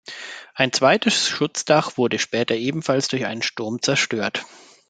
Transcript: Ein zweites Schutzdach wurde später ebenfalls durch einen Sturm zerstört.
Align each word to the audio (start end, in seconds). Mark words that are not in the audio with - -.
Ein 0.55 0.73
zweites 0.73 1.27
Schutzdach 1.27 1.95
wurde 1.95 2.17
später 2.17 2.55
ebenfalls 2.55 3.07
durch 3.07 3.27
einen 3.27 3.43
Sturm 3.43 3.83
zerstört. 3.83 4.43